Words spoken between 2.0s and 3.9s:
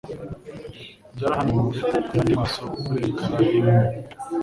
ku yandi maso kuri ecran imwe;